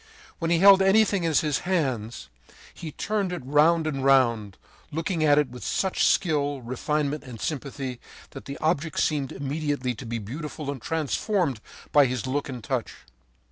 [0.39, 2.27] When he held anything in his hands,
[2.73, 4.57] he turned it round and round,
[4.91, 7.99] looking at it with such skill, refinement, and sympathy
[8.31, 11.61] that the object seemed immediately to be beautiful and transformed
[11.91, 12.93] by his look and touch.